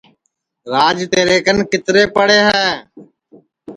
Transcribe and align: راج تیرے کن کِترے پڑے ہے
راج 0.71 0.97
تیرے 1.11 1.37
کن 1.45 1.57
کِترے 1.71 2.03
پڑے 2.15 2.39
ہے 2.47 2.67